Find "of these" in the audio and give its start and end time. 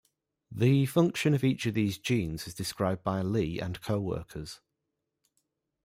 1.67-1.99